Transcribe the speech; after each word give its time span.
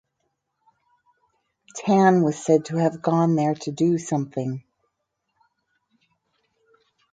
Tan 1.75 2.23
was 2.23 2.43
said 2.43 2.65
to 2.65 2.77
have 2.77 3.03
gone 3.03 3.35
there 3.35 3.53
to 3.53 3.71
do 3.71 3.99
something. 3.99 4.63